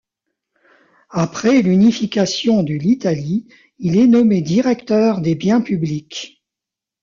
Après 1.11 1.61
l'unification 1.61 2.63
de 2.63 2.73
l'Italie, 2.73 3.47
il 3.77 3.99
est 3.99 4.07
nommé 4.07 4.41
directeur 4.41 5.21
des 5.21 5.35
biens 5.35 5.61
publics. 5.61 6.43